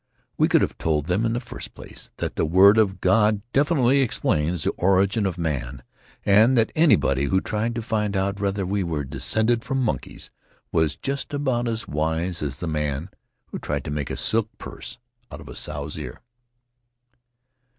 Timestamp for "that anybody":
6.57-7.25